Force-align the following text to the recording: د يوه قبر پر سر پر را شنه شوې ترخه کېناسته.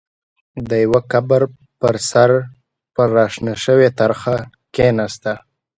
د 0.69 0.71
يوه 0.83 1.01
قبر 1.11 1.41
پر 1.79 1.95
سر 2.09 2.31
پر 2.95 3.07
را 3.17 3.25
شنه 3.33 3.53
شوې 3.63 3.89
ترخه 3.99 4.35
کېناسته. 4.75 5.33